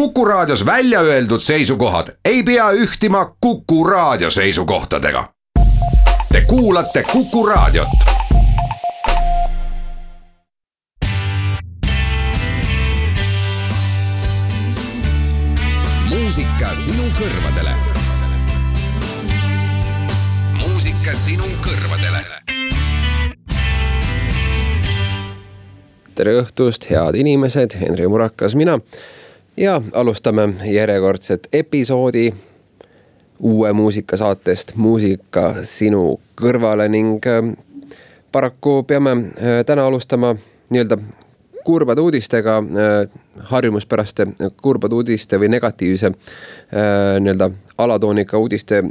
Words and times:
Kuku 0.00 0.24
Raadios 0.24 0.66
välja 0.66 1.00
öeldud 1.00 1.40
seisukohad 1.40 2.06
ei 2.24 2.42
pea 2.42 2.70
ühtima 2.70 3.36
Kuku 3.40 3.84
Raadio 3.84 4.30
seisukohtadega. 4.30 5.28
Te 6.32 6.40
kuulate 6.40 7.02
Kuku 7.12 7.46
Raadiot. 7.46 7.88
muusika 16.10 16.74
sinu 16.84 17.02
kõrvadele. 17.20 17.70
muusika 20.52 21.14
sinu 21.14 21.44
kõrvadele 21.44 22.24
tere 26.14 26.34
õhtust, 26.42 26.84
head 26.90 27.16
inimesed, 27.16 27.76
Henri 27.80 28.08
Murakas, 28.08 28.54
mina. 28.54 28.74
Ja 29.60 29.82
alustame 29.92 30.54
järjekordset 30.64 31.48
episoodi 31.52 32.32
uue 33.40 33.72
muusikasaatest 33.72 34.72
Muusika 34.76 35.54
sinu 35.64 36.20
kõrvale 36.40 36.88
ning 36.88 37.26
äh, 37.28 37.52
paraku 38.32 38.82
peame 38.88 39.12
äh, 39.12 39.60
täna 39.66 39.84
alustama 39.86 40.32
nii-öelda 40.70 40.98
kurbade 41.64 42.00
uudistega, 42.00 42.56
äh, 42.58 43.20
harjumuspäraste 43.52 44.26
kurbade 44.62 44.94
uudiste 44.94 45.40
või 45.40 45.52
negatiivse 45.52 46.12
nii-öelda 47.20 47.50
alatoonika 47.78 48.38
uudiste 48.38 48.82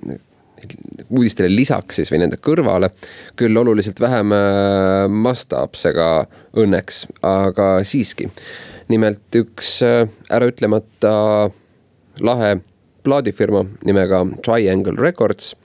uudistele 1.10 1.50
lisaks 1.56 2.00
siis 2.00 2.12
või 2.12 2.24
nende 2.24 2.38
kõrvale. 2.42 2.90
küll 3.36 3.58
oluliselt 3.58 4.00
vähem 4.00 4.34
äh, 4.34 5.08
mastaapsega 5.10 6.10
õnneks, 6.58 7.06
aga 7.22 7.70
siiski. 7.84 8.30
Nimelt 8.90 9.36
üks 9.36 9.80
äh, 9.86 10.10
äraütlemata 10.30 11.14
lahe 12.22 12.58
plaadifirma 13.04 13.64
nimega 13.86 14.26
Triangle 14.46 14.98
Records 15.00 15.56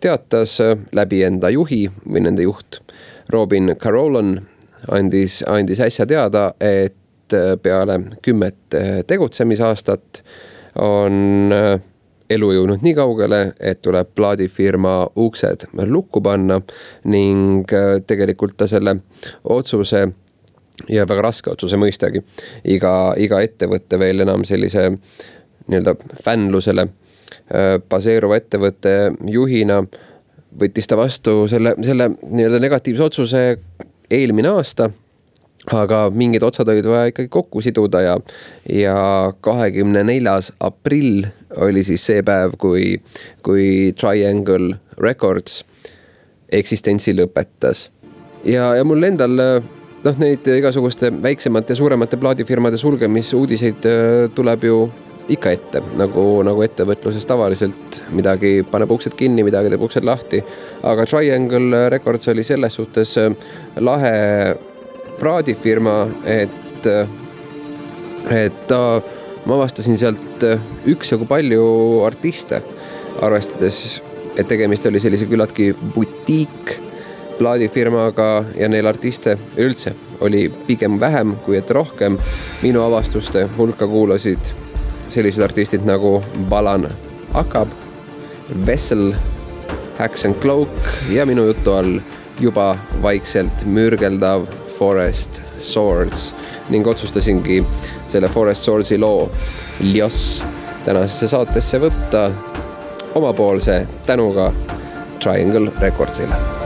teatas 0.00 0.58
äh, 0.60 0.76
läbi 0.92 1.22
enda 1.26 1.50
juhi 1.52 1.86
või 2.04 2.24
nende 2.26 2.46
juht 2.46 2.80
Robin 3.32 3.76
Carolan 3.80 4.36
andis, 4.92 5.42
andis 5.48 5.80
äsja 5.80 6.06
teada, 6.06 6.50
et 6.60 6.92
peale 7.64 7.94
kümmet 8.22 8.74
tegutsemisaastat 9.08 10.20
on 10.84 11.40
elu 12.30 12.50
jõudnud 12.56 12.84
nii 12.84 12.94
kaugele, 12.96 13.40
et 13.60 13.82
tuleb 13.84 14.12
plaadifirma 14.16 14.94
uksed 15.20 15.68
lukku 15.90 16.22
panna 16.24 16.60
ning 17.10 17.72
äh, 17.72 17.98
tegelikult 18.06 18.56
ta 18.56 18.68
selle 18.70 18.98
otsuse 19.44 20.06
ja 20.88 21.06
väga 21.08 21.22
raske 21.22 21.52
otsuse 21.52 21.78
mõistagi. 21.80 22.22
iga, 22.64 23.14
iga 23.16 23.40
ettevõte 23.42 23.98
veel 23.98 24.24
enam 24.26 24.44
sellise 24.44 24.90
nii-öelda 25.68 25.94
fännlusele 26.24 26.88
baseeruva 27.90 28.36
ettevõtte 28.40 29.12
juhina 29.30 29.82
võttis 30.60 30.88
ta 30.88 30.96
vastu 30.96 31.44
selle, 31.50 31.74
selle 31.82 32.10
nii-öelda 32.22 32.60
negatiivse 32.62 33.02
otsuse 33.02 33.44
eelmine 34.10 34.52
aasta 34.54 34.90
aga 35.72 36.08
mingid 36.12 36.44
otsad 36.44 36.68
olid 36.68 36.86
vaja 36.88 37.10
ikkagi 37.12 37.30
kokku 37.32 37.62
siduda 37.64 38.02
ja, 38.04 38.16
ja 38.68 38.96
kahekümne 39.40 40.04
neljas 40.04 40.52
aprill 40.60 41.24
oli 41.64 41.84
siis 41.86 42.04
see 42.04 42.22
päev, 42.26 42.58
kui, 42.60 42.98
kui 43.42 43.94
Triangle 43.96 44.76
Records 45.00 45.62
eksistentsi 46.52 47.14
lõpetas. 47.16 47.88
ja, 48.44 48.74
ja 48.76 48.84
mul 48.84 49.02
endal 49.08 49.40
noh, 50.04 50.20
neid 50.20 50.46
igasuguste 50.58 51.10
väiksemate 51.22 51.72
ja 51.72 51.80
suuremate 51.80 52.18
plaadifirmade 52.20 52.78
sulgemisuudiseid 52.80 53.88
äh, 53.88 54.12
tuleb 54.34 54.68
ju 54.68 54.78
ikka 55.32 55.54
ette, 55.56 55.80
nagu, 55.96 56.22
nagu 56.44 56.60
ettevõtluses 56.66 57.24
tavaliselt 57.24 58.02
midagi 58.12 58.58
paneb 58.68 58.92
uksed 58.92 59.16
kinni, 59.16 59.44
midagi 59.46 59.72
teeb 59.72 59.84
uksed 59.86 60.04
lahti. 60.04 60.42
aga 60.84 61.06
Triangle 61.08 61.88
Records 61.94 62.28
oli 62.28 62.44
selles 62.44 62.76
suhtes 62.76 63.16
äh, 63.18 63.32
lahe 63.80 64.54
praadifirma, 65.18 65.98
et, 66.26 66.86
et 68.34 68.72
ma 68.74 69.54
avastasin 69.54 69.96
sealt 70.00 70.42
üksjagu 70.90 71.28
palju 71.30 71.62
artiste, 72.04 72.58
arvestades, 73.22 74.02
et 74.34 74.48
tegemist 74.50 74.90
oli 74.90 75.00
sellise 75.00 75.28
küllaltki 75.30 75.70
butiik 75.94 76.74
plaadifirmaga 77.38 78.44
ja 78.56 78.68
neil 78.68 78.86
artiste 78.86 79.38
üldse 79.56 79.94
oli 80.20 80.48
pigem 80.66 81.00
vähem 81.00 81.36
kui 81.44 81.56
et 81.56 81.70
rohkem. 81.70 82.18
minu 82.62 82.82
avastuste 82.82 83.48
hulka 83.58 83.86
kuulasid 83.86 84.38
sellised 85.08 85.42
artistid 85.42 85.84
nagu 85.84 86.22
Balan 86.48 86.88
Akab, 87.34 87.68
Vessel, 88.66 89.12
Hacks 89.98 90.24
and 90.24 90.34
Cloak 90.42 90.70
ja 91.10 91.26
minu 91.26 91.46
jutu 91.46 91.72
all 91.72 92.00
juba 92.40 92.76
vaikselt 93.02 93.64
mürgeldav 93.66 94.46
Forest 94.78 95.42
Swords 95.58 96.34
ning 96.68 96.86
otsustasingi 96.86 97.62
selle 98.08 98.28
Forest 98.28 98.64
Swordsi 98.64 98.98
loo 98.98 99.30
Lios 99.80 100.42
tänasesse 100.84 101.28
saatesse 101.28 101.80
võtta 101.80 102.28
omapoolse 103.14 103.86
tänuga 104.06 104.52
Triangle 105.22 105.72
Recordsile 105.80 106.63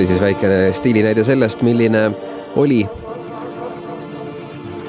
oli 0.00 0.06
siis 0.06 0.20
väikene 0.20 0.72
stiilinäide 0.72 1.20
sellest, 1.24 1.60
milline 1.62 2.06
oli 2.56 2.86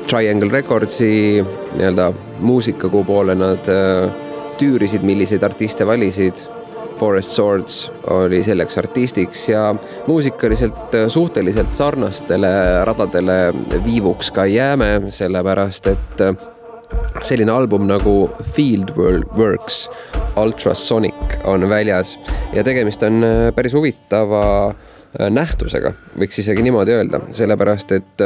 Triangle 0.07 0.47
Recordsi 0.51 1.41
nii-öelda 1.73 2.13
muusika, 2.39 2.87
kuhu 2.87 3.03
poole 3.03 3.33
nad 3.35 3.67
äh, 3.67 4.05
tüürisid, 4.55 5.03
milliseid 5.03 5.43
artiste 5.43 5.83
valisid. 5.87 6.45
Forest 6.99 7.35
Swords 7.35 7.91
oli 8.13 8.39
selleks 8.43 8.77
artistiks 8.77 9.49
ja 9.49 9.75
muusikaliselt 10.07 10.95
äh, 10.95 11.09
suhteliselt 11.11 11.75
sarnastele 11.75 12.51
radadele 12.87 13.35
viivuks 13.83 14.31
ka 14.31 14.45
jääme, 14.47 15.01
sellepärast 15.11 15.89
et 15.91 16.23
äh, 16.23 16.45
selline 17.19 17.51
album 17.51 17.83
nagu 17.89 18.29
Field 18.55 18.95
Works 19.35 19.89
Ultrasonic 20.39 21.35
on 21.43 21.67
väljas 21.69 22.15
ja 22.53 22.63
tegemist 22.63 23.03
on 23.03 23.25
päris 23.55 23.75
huvitava 23.75 24.71
nähtusega, 25.19 25.93
võiks 26.19 26.39
isegi 26.39 26.63
niimoodi 26.63 26.95
öelda, 26.95 27.19
sellepärast 27.35 27.91
et 27.97 28.25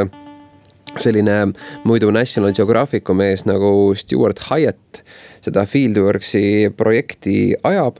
selline 1.01 1.37
muidu 1.83 2.11
National 2.13 2.53
Geographicu 2.55 3.15
mees 3.17 3.45
nagu 3.49 3.69
Stewart 3.97 4.39
Hyatt 4.49 5.01
seda 5.45 5.65
Fieldworksi 5.69 6.71
projekti 6.77 7.55
ajab 7.63 7.99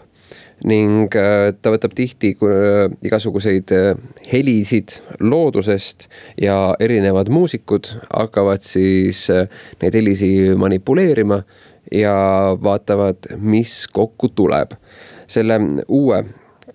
ning 0.64 1.12
äh, 1.20 1.52
ta 1.60 1.72
võtab 1.74 1.94
tihti 1.98 2.32
äh, 2.40 2.86
igasuguseid 3.06 3.74
äh, 3.76 3.90
helisid 4.32 4.96
loodusest 5.20 6.08
ja 6.40 6.76
erinevad 6.80 7.30
muusikud 7.34 7.92
hakkavad 8.08 8.64
siis 8.64 9.28
neid 9.82 9.98
helisi 9.98 10.32
manipuleerima 10.56 11.42
ja 11.92 12.16
vaatavad, 12.62 13.36
mis 13.38 13.84
kokku 13.94 14.32
tuleb. 14.34 14.74
selle 15.28 15.60
uue 15.88 16.24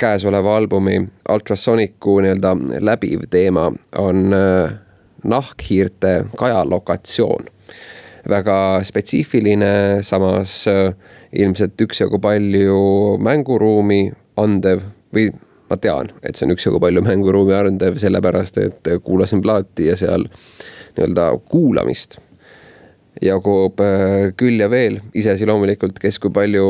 käesoleva 0.01 0.57
albumi 0.57 0.97
Ultrasonicu 1.29 2.17
nii-öelda 2.25 2.55
läbiv 2.81 3.29
teema 3.31 3.69
on 3.99 4.35
nahkhiirte 5.25 6.25
kajalokatsioon. 6.37 7.45
väga 8.29 8.81
spetsiifiline, 8.85 10.03
samas 10.05 10.69
äh, 10.69 10.95
ilmselt 11.33 11.81
üksjagu 11.81 12.19
palju 12.21 13.17
mänguruumi 13.19 14.13
andev 14.37 14.83
või 15.15 15.31
ma 15.71 15.79
tean, 15.81 16.11
et 16.23 16.37
see 16.37 16.45
on 16.45 16.53
üksjagu 16.53 16.81
palju 16.85 17.01
mänguruumi 17.07 17.57
andev, 17.57 17.97
sellepärast 17.99 18.59
et 18.61 18.91
kuulasin 19.03 19.41
plaati 19.41 19.89
ja 19.89 19.97
seal 19.97 20.29
nii-öelda 20.29 21.31
kuulamist 21.49 22.19
jagub 23.25 23.81
äh, 23.81 24.31
küll 24.37 24.61
ja 24.61 24.69
veel, 24.71 25.01
iseasi 25.15 25.49
loomulikult, 25.49 25.99
kes 26.03 26.21
kui 26.21 26.33
palju 26.35 26.67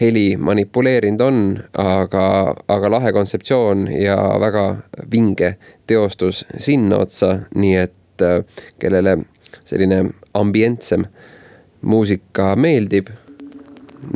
heli 0.00 0.36
manipuleerinud 0.36 1.20
on, 1.20 1.58
aga, 1.78 2.54
aga 2.68 2.90
lahe 2.90 3.12
kontseptsioon 3.12 3.88
ja 3.92 4.16
väga 4.40 4.64
vinge 5.12 5.56
teostus 5.86 6.44
sinna 6.56 7.02
otsa, 7.04 7.38
nii 7.54 7.76
et 7.76 8.24
äh, 8.24 8.44
kellele 8.78 9.18
selline 9.64 10.04
ambientsem 10.34 11.04
muusika 11.82 12.54
meeldib, 12.56 13.08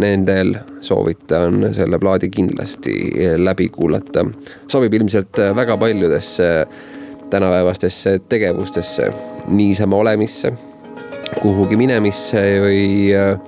nendel 0.01 0.55
soovitan 0.81 1.75
selle 1.77 1.99
plaadi 2.01 2.31
kindlasti 2.33 2.95
läbi 3.37 3.69
kuulata. 3.69 4.25
sobib 4.69 4.95
ilmselt 4.95 5.39
väga 5.57 5.77
paljudesse 5.77 6.67
tänapäevastesse 7.31 8.19
tegevustesse, 8.29 9.13
niisama 9.47 9.97
olemisse, 9.97 10.53
kuhugi 11.43 11.77
minemisse 11.77 12.43
või, 12.63 13.13
äh, 13.17 13.39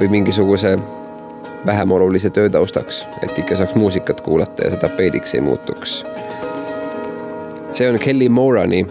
või 0.00 0.08
mingisuguse 0.08 0.78
vähem 1.66 1.92
olulise 1.92 2.30
töö 2.30 2.48
taustaks, 2.50 3.06
et 3.22 3.38
ikka 3.38 3.56
saaks 3.56 3.74
muusikat 3.74 4.20
kuulata 4.20 4.64
ja 4.64 4.70
see 4.70 4.80
tapeediks 4.80 5.34
ei 5.34 5.40
muutuks. 5.40 6.04
see 7.72 7.88
on 7.90 7.98
Kelly 7.98 8.28
Morani 8.28 8.86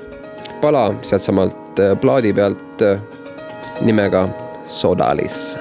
pala 0.62 0.94
sealtsamalt 1.02 1.80
äh, 1.80 2.00
plaadi 2.02 2.34
pealt 2.34 2.82
äh, 2.82 3.00
nimega 3.82 4.30
Sodalis 4.66 5.58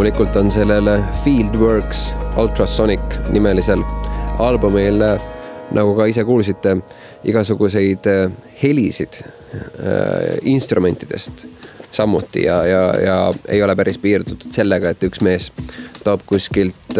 loomulikult 0.00 0.36
on 0.36 0.50
sellele 0.50 1.02
Fieldworks 1.24 2.14
Ultrasonic 2.40 3.18
nimelisel 3.28 3.82
albumil, 4.38 4.96
nagu 5.76 5.92
ka 5.98 6.06
ise 6.08 6.24
kuulsite, 6.24 6.72
igasuguseid 7.28 8.08
helisid 8.62 9.18
instrumentidest 10.48 11.44
samuti 11.92 12.46
ja, 12.46 12.62
ja, 12.64 12.80
ja 12.96 13.18
ei 13.44 13.60
ole 13.62 13.76
päris 13.76 14.00
piirdutud 14.00 14.48
sellega, 14.56 14.94
et 14.94 15.04
üks 15.04 15.20
mees 15.20 15.50
toob 16.00 16.24
kuskilt 16.24 16.96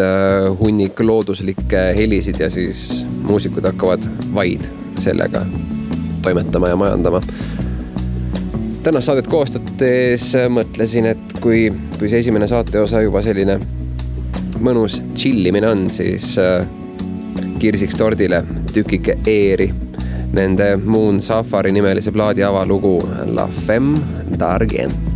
hunnik 0.61 1.01
looduslikke 1.01 1.87
helisid 1.97 2.37
ja 2.37 2.53
siis 2.53 3.07
muusikud 3.25 3.65
hakkavad 3.65 4.05
vaid 4.35 4.69
sellega 5.01 5.41
toimetama 6.21 6.69
ja 6.69 6.77
majandama. 6.77 7.25
Tänast 8.85 9.09
saadet 9.09 9.27
koostades 9.29 10.35
mõtlesin, 10.53 11.15
et 11.15 11.41
kui, 11.41 11.71
see 12.09 12.23
esimene 12.23 12.47
saateosa 12.47 13.01
juba 13.03 13.21
selline 13.25 13.59
mõnus 14.61 14.99
tšillimine 15.13 15.69
on, 15.69 15.85
siis 15.93 16.33
äh, 16.41 16.65
kirsiks 17.61 17.97
tordile 17.97 18.43
tükike 18.73 19.19
eeri 19.27 19.69
nende 20.33 20.75
Moon 20.85 21.21
Safari 21.21 21.73
nimelise 21.75 22.11
plaadi 22.11 22.43
avalugu 22.47 22.97
La 23.35 23.47
Femme 23.67 23.99
d'Argent 24.39 25.10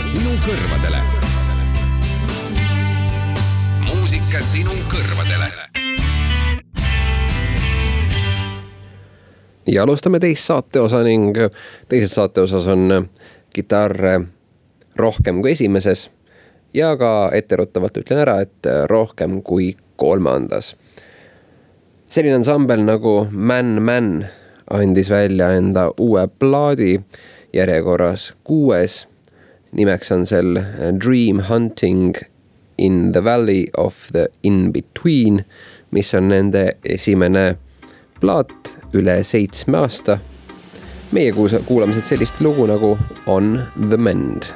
sinu 0.00 0.30
kõrvadele. 0.46 0.96
muusika 3.84 4.40
sinu 4.40 4.72
kõrvadele. 4.88 5.50
ja 9.66 9.82
alustame 9.82 10.18
teist 10.18 10.44
saateosa 10.44 11.02
ning 11.02 11.36
teises 11.88 12.14
saateosas 12.14 12.66
on 12.66 13.10
kitarr 13.52 14.24
rohkem 14.96 15.42
kui 15.42 15.52
esimeses 15.52 16.10
ja 16.74 16.96
ka 16.96 17.30
etteruttavalt 17.32 17.96
ütlen 17.96 18.22
ära, 18.24 18.40
et 18.40 18.66
rohkem 18.86 19.42
kui 19.42 19.76
kolmandas. 19.96 20.76
selline 22.08 22.40
ansambel 22.40 22.84
nagu 22.84 23.26
Man 23.30 23.82
Man 23.82 24.26
andis 24.70 25.10
välja 25.10 25.52
enda 25.52 25.90
uue 25.98 26.28
plaadi 26.38 27.00
järjekorras 27.52 28.34
kuues. 28.44 29.09
Nimeks 29.76 30.12
on 30.12 30.26
sel 30.26 30.58
Dream 30.98 31.38
Hunting 31.48 32.14
in 32.78 33.12
the 33.12 33.20
Valley 33.20 33.68
of 33.78 34.08
the 34.12 34.28
In-Between, 34.42 35.44
mis 35.90 36.14
on 36.14 36.30
nende 36.32 36.64
esimene 36.84 37.56
plaat 38.20 38.74
üle 38.96 39.20
seitsme 39.24 39.84
aasta. 39.84 40.18
meie 41.10 41.32
kuulame 41.34 41.94
siit 41.96 42.06
sellist 42.06 42.40
lugu 42.40 42.66
nagu 42.70 42.96
On 43.26 43.56
the 43.90 43.98
Mend 43.98 44.46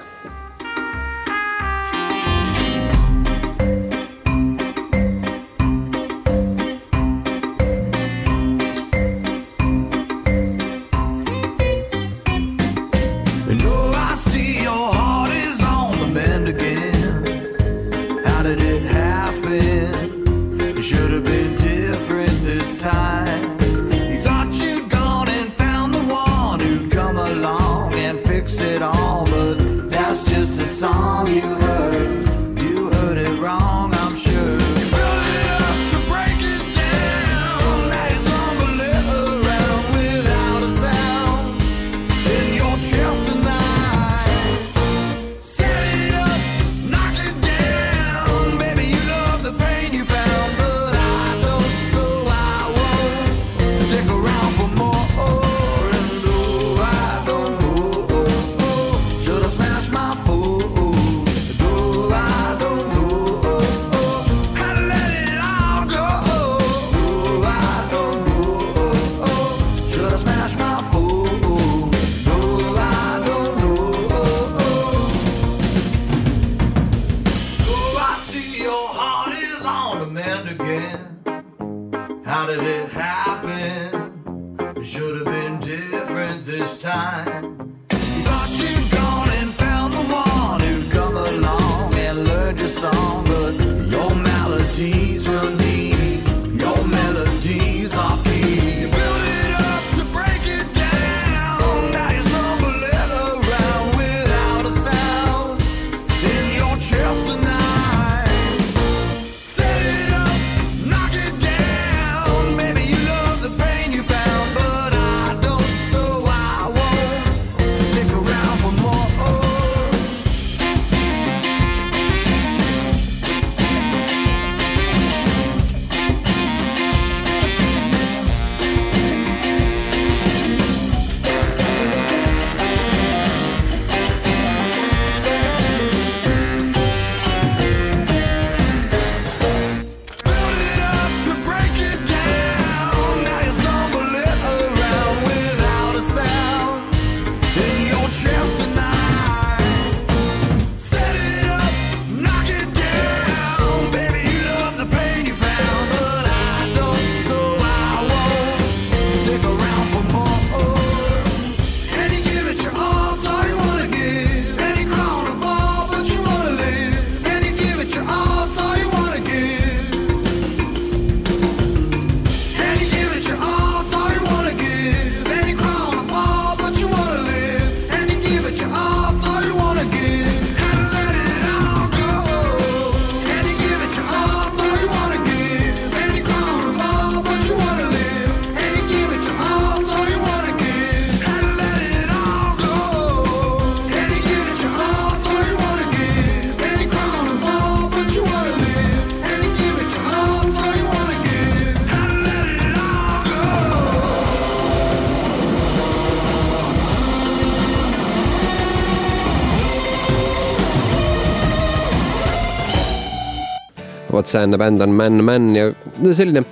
enne 214.43 214.59
bänd 214.59 214.83
on 214.83 214.97
Man 214.97 215.23
Man 215.25 215.53
ja 215.57 215.71
selline 216.13 216.45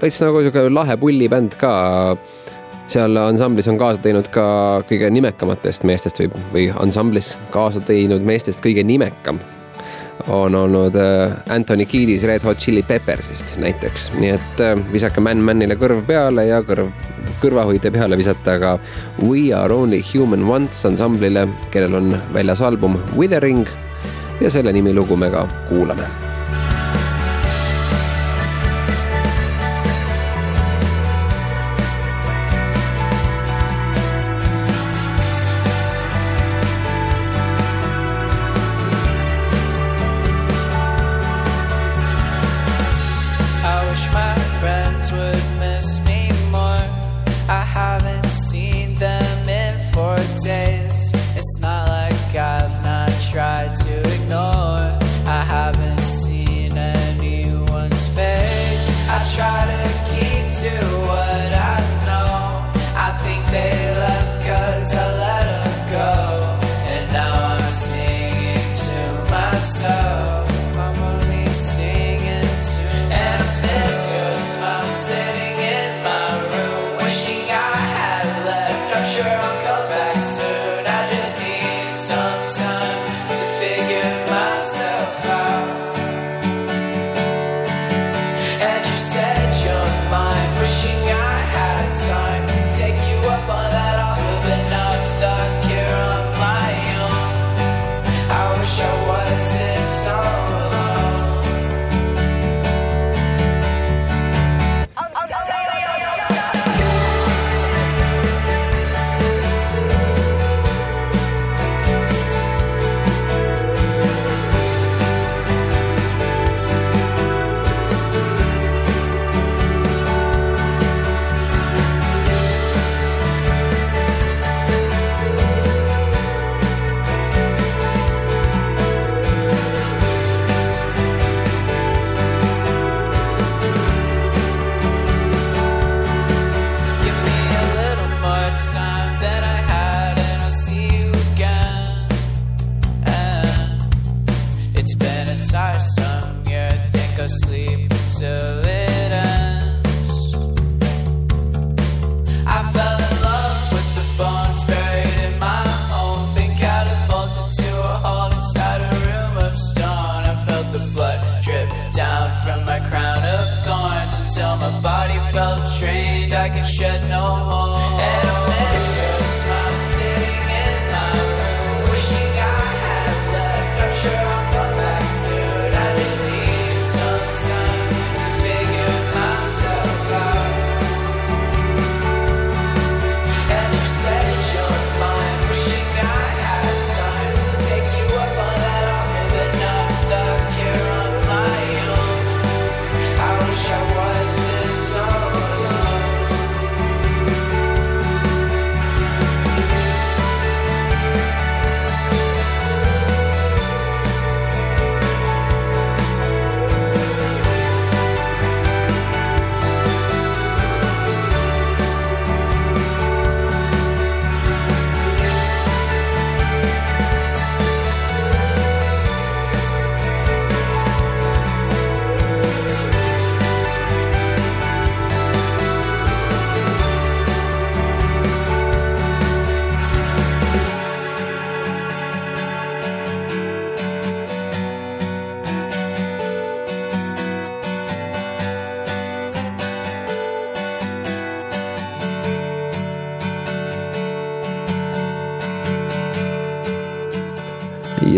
täitsa 0.00 0.28
nagu 0.28 0.42
sihuke 0.42 0.68
lahe 0.70 0.96
pullibänd 0.96 1.58
ka. 1.60 1.72
seal 2.92 3.16
ansamblis 3.16 3.68
on 3.70 3.78
kaasa 3.80 4.02
teinud 4.04 4.28
ka 4.34 4.44
kõige 4.88 5.08
nimekamatest 5.10 5.86
meestest 5.88 6.18
või, 6.20 6.30
või 6.52 6.64
ansamblis 6.76 7.32
kaasa 7.50 7.80
teinud 7.80 8.22
meestest 8.26 8.60
kõige 8.64 8.84
nimekam 8.84 9.38
on 10.28 10.54
olnud 10.54 10.94
äh, 10.94 11.32
Anthony 11.48 11.86
Kiedis 11.86 12.22
Red 12.22 12.42
Hot 12.44 12.58
Chili 12.58 12.82
Peppersist 12.82 13.56
näiteks, 13.58 14.10
nii 14.18 14.30
et 14.30 14.60
äh, 14.60 14.74
visake 14.92 15.20
Man 15.20 15.42
Manile 15.42 15.76
kõrv 15.78 16.02
peale 16.06 16.46
ja 16.46 16.60
kõrv, 16.66 16.90
kõrvahoide 17.42 17.92
peale 17.94 18.18
visata 18.18 18.58
ka 18.62 18.74
We 19.22 19.50
Are 19.56 19.74
Only 19.74 20.02
Human 20.12 20.44
Once 20.48 20.86
ansamblile, 20.88 21.46
kellel 21.70 21.96
on 21.98 22.12
väljas 22.34 22.62
album 22.62 23.00
Withering. 23.16 23.66
Ja 24.40 24.50
selle 24.50 24.72
nimi 24.74 24.94
lugu 24.94 25.16
me 25.16 25.30
ka 25.30 25.46
kuulame 25.68 26.31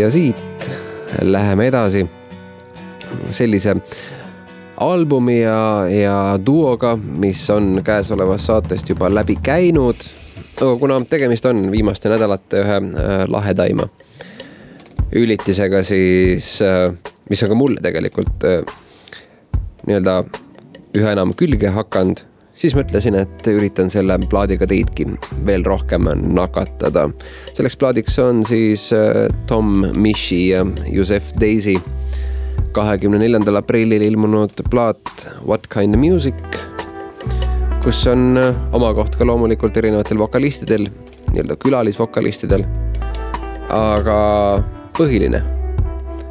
ja 0.04 0.10
siit 0.10 0.70
läheme 1.22 1.66
edasi 1.70 2.04
sellise 3.30 3.76
albumi 4.76 5.40
ja, 5.40 5.86
ja 5.88 6.16
duoga, 6.46 6.96
mis 6.96 7.46
on 7.50 7.80
käesolevast 7.84 8.50
saatest 8.50 8.88
juba 8.88 9.08
läbi 9.14 9.38
käinud. 9.42 9.96
aga 10.60 10.76
kuna 10.78 11.00
tegemist 11.10 11.46
on 11.46 11.70
viimaste 11.70 12.08
nädalate 12.08 12.60
ühe 12.60 12.76
äh, 12.76 13.24
lahedaima 13.28 13.88
ülitisega, 15.14 15.82
siis 15.82 16.58
äh, 16.62 16.92
mis 17.30 17.42
on 17.42 17.54
ka 17.54 17.54
mulle 17.54 17.80
tegelikult 17.82 18.44
äh, 18.44 18.60
nii-öelda 19.86 20.24
üha 20.94 21.16
enam 21.16 21.32
külge 21.38 21.72
hakanud 21.72 22.26
siis 22.54 22.74
mõtlesin, 22.76 23.16
et 23.18 23.48
üritan 23.50 23.90
selle 23.92 24.16
plaadiga 24.30 24.66
teidki 24.70 25.06
veel 25.46 25.64
rohkem 25.66 26.08
nakatada. 26.34 27.08
selleks 27.52 27.76
plaadiks 27.76 28.18
on 28.22 28.44
siis 28.46 28.90
äh, 28.92 29.26
Tom 29.46 29.84
Mishi 29.96 30.48
ja 30.48 30.66
Joseph 30.86 31.34
Daisy 31.40 31.76
kahekümne 32.74 33.18
neljandal 33.22 33.60
aprillil 33.62 34.02
ilmunud 34.02 34.64
plaat 34.70 35.26
What 35.46 35.68
kind 35.70 35.94
of 35.94 36.00
music, 36.00 36.38
kus 37.84 38.06
on 38.10 38.38
äh, 38.38 38.54
oma 38.74 38.94
koht 38.94 39.18
ka 39.18 39.26
loomulikult 39.26 39.76
erinevatel 39.76 40.18
vokalistidel, 40.18 40.88
nii-öelda 41.32 41.58
külalisvokalistidel. 41.62 42.66
aga 43.74 44.16
põhiline 44.94 45.40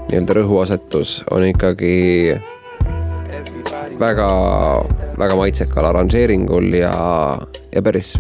nii-öelda 0.07 0.36
rõhuasetus 0.38 1.23
on 1.33 1.47
ikkagi 1.47 2.36
väga, 3.99 4.27
väga 5.19 5.36
maitsekal 5.36 5.86
arranžeeringul 5.89 6.73
ja, 6.77 6.93
ja 7.73 7.82
päris 7.86 8.15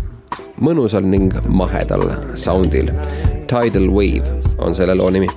mõnusal 0.63 1.05
ning 1.07 1.33
mahedal 1.47 2.07
soundil. 2.39 2.91
Tidal 3.49 3.89
Wave 3.93 4.57
on 4.63 4.75
selle 4.75 4.95
loo 4.97 5.09
nimi 5.13 5.27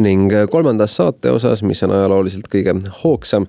ning 0.00 0.32
kolmandas 0.50 0.96
saate 0.96 1.30
osas, 1.30 1.62
mis 1.66 1.82
on 1.86 1.94
ajalooliselt 1.94 2.48
kõige 2.50 2.74
hoogsam, 3.02 3.46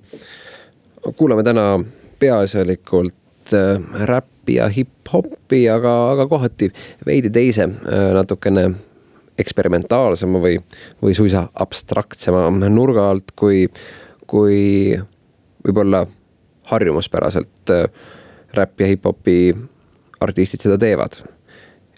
kuulame 1.16 1.42
täna 1.42 1.80
peaasjalikult 2.22 3.52
äh, 3.52 4.06
räppi 4.06 4.54
ja 4.60 4.68
hip-hopi, 4.68 5.64
aga, 5.70 5.92
aga 6.12 6.26
kohati 6.30 6.70
veidi 7.06 7.30
teise, 7.34 7.66
äh, 7.66 8.08
natukene 8.14 8.68
eksperimentaalsema 9.42 10.38
või, 10.42 10.58
või 11.02 11.16
suisa 11.18 11.46
abstraktsema 11.64 12.44
nurga 12.70 13.08
alt, 13.10 13.34
kui, 13.36 13.64
kui 14.30 14.60
võib-olla 15.66 16.04
harjumuspäraselt 16.70 17.74
äh, 17.74 17.86
räpp 18.54 18.84
ja 18.84 18.92
hip-hopi 18.92 19.38
artistid 20.22 20.62
seda 20.62 20.78
teevad. 20.78 21.22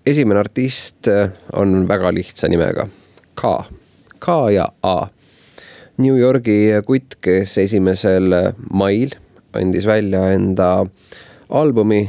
esimene 0.07 0.41
artist 0.41 1.09
on 1.53 1.89
väga 1.89 2.13
lihtsa 2.15 2.49
nimega 2.49 2.87
K, 3.37 3.51
K 4.25 4.39
ja 4.55 4.69
A. 4.83 4.97
New 6.01 6.17
Yorgi 6.19 6.73
kutt, 6.87 7.19
kes 7.23 7.59
esimesel 7.63 8.33
mail 8.73 9.15
andis 9.55 9.87
välja 9.87 10.33
enda 10.35 10.87
albumi 11.49 12.09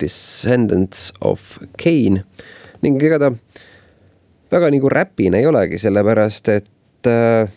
Descendants 0.00 1.10
of 1.20 1.58
Cain 1.82 2.22
ning 2.82 3.02
ega 3.02 3.18
ta 3.18 3.32
väga 4.52 4.70
nagu 4.70 4.88
räpine 4.92 5.40
ei 5.40 5.46
olegi, 5.48 5.78
sellepärast 5.78 6.48
et 6.54 7.10
äh, 7.10 7.48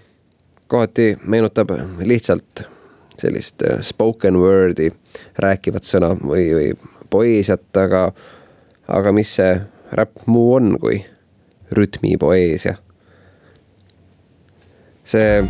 kohati 0.68 1.14
meenutab 1.24 1.72
lihtsalt 2.02 2.66
sellist 3.20 3.64
äh, 3.64 3.82
spoken 3.86 4.40
word'i 4.40 4.92
rääkivat 5.38 5.88
sõna 5.88 6.14
või, 6.16 6.50
või 6.56 6.70
poeesiat, 7.10 7.68
aga, 7.78 8.10
aga 8.88 9.14
mis 9.16 9.36
see 9.40 9.56
räpp 9.92 10.28
muu 10.30 10.54
on 10.58 10.76
kui 10.82 11.02
rütmipoeesia. 11.76 12.78
See 15.10 15.50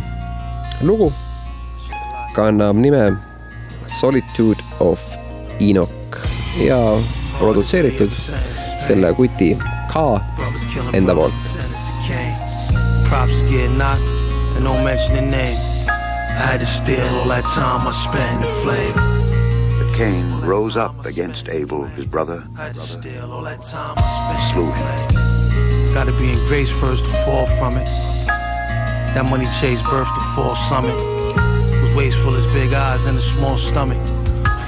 lugu 0.80 1.12
kannab 2.34 2.76
nime 2.76 3.18
Solitude 4.00 4.62
of 4.80 5.00
Enoch 5.60 6.16
ja 6.56 6.78
produtseeritud 7.38 8.12
selle 8.86 9.12
kuti 9.14 9.58
K 9.92 10.20
enda 10.92 11.14
poolt. 11.14 11.34
Props 13.08 13.36
get 13.50 13.70
knocked 13.76 14.06
and 14.56 14.64
don't 14.64 14.84
mention 14.84 15.16
the 15.16 15.26
name. 15.36 15.58
I 15.88 16.42
had 16.52 16.60
to 16.60 16.66
steal 16.66 17.04
all 17.20 17.28
that 17.28 17.44
time 17.44 17.86
I 17.86 17.92
spent 17.92 18.30
in 18.34 18.40
the 18.40 18.52
flame. 18.62 18.94
But 19.78 19.96
Cain 19.98 20.24
rose 20.46 20.76
up 20.76 21.04
against 21.04 21.48
Abel, 21.48 21.84
his 21.96 22.06
brother, 22.06 22.44
and 22.58 22.76
slew 24.52 24.70
him. 24.72 24.86
Gotta 25.92 26.12
be 26.12 26.32
in 26.32 26.38
grace 26.46 26.70
first 26.80 27.02
to 27.04 27.10
fall 27.24 27.46
from 27.58 27.76
it. 27.76 27.88
That 29.14 29.26
money 29.26 29.46
chased 29.60 29.82
birth 29.90 30.06
to 30.06 30.20
fall 30.36 30.54
summit 30.70 30.94
Was 30.94 31.94
wasteful 31.96 32.36
as 32.36 32.46
big 32.54 32.72
eyes 32.72 33.04
and 33.06 33.18
a 33.18 33.20
small 33.20 33.58
stomach. 33.58 33.98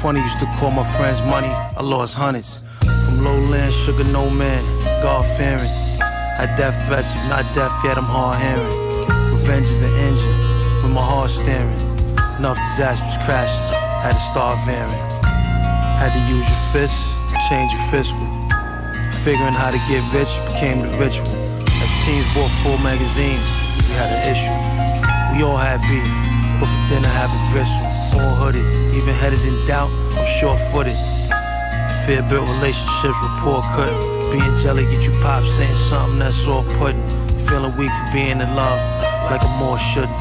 Funny 0.03 0.19
used 0.19 0.41
to 0.41 0.47
call 0.59 0.73
my 0.73 0.83
friends 0.99 1.23
money, 1.31 1.47
I 1.47 1.81
lost 1.81 2.15
hundreds. 2.15 2.59
From 2.83 3.23
lowland, 3.23 3.73
sugar 3.87 4.03
no 4.03 4.29
man, 4.29 4.65
God 5.01 5.23
fearing. 5.39 5.71
Had 6.35 6.57
death 6.57 6.75
threats, 6.89 7.07
not 7.31 7.47
deaf 7.55 7.71
yet, 7.85 7.97
I'm 7.97 8.03
hard 8.03 8.43
hearing. 8.43 8.67
Revenge 9.31 9.67
is 9.67 9.79
the 9.79 9.95
engine, 10.11 10.39
with 10.83 10.91
my 10.91 11.01
heart 11.01 11.31
staring. 11.31 11.79
Enough 12.43 12.59
disastrous 12.75 13.15
crashes, 13.23 13.71
had 14.03 14.19
to 14.19 14.25
start 14.35 14.59
varying. 14.67 15.07
Had 16.03 16.11
to 16.19 16.23
use 16.27 16.43
your 16.43 16.65
fists 16.75 16.99
to 17.31 17.39
change 17.47 17.71
your 17.71 17.87
fiscal. 17.95 18.27
Figuring 19.23 19.55
how 19.55 19.71
to 19.71 19.79
get 19.87 20.03
rich 20.11 20.35
became 20.51 20.83
the 20.83 20.91
ritual. 20.99 21.31
As 21.79 21.91
teens 22.03 22.27
bought 22.35 22.51
full 22.67 22.79
magazines, 22.79 23.47
we 23.93 23.99
had 23.99 24.09
an 24.09 24.25
issue. 24.25 25.37
We 25.37 25.45
all 25.45 25.57
had 25.57 25.85
beef 25.85 26.09
but 26.57 26.71
for 26.71 26.83
dinner 26.89 27.09
have 27.09 27.29
a 27.29 27.41
gristle, 27.53 27.85
all 28.17 28.35
hooded, 28.39 28.65
even 28.95 29.13
headed 29.13 29.43
in 29.43 29.67
doubt, 29.67 29.91
I'm 30.17 30.25
sure 30.39 30.57
footed. 30.71 30.97
Fear 32.07 32.23
built 32.31 32.49
relationships, 32.49 33.19
rapport 33.21 33.61
couldn't. 33.75 34.01
Being 34.31 34.55
jelly 34.63 34.85
get 34.87 35.03
you 35.03 35.13
pop 35.21 35.45
saying 35.59 35.75
something 35.91 36.21
that's 36.21 36.47
off 36.47 36.65
putting. 36.79 37.03
Feeling 37.51 37.77
weak 37.77 37.91
for 37.91 38.09
being 38.13 38.41
in 38.41 38.51
love, 38.55 38.81
like 39.29 39.43
a 39.43 39.51
more 39.59 39.79
shouldn't. 39.93 40.15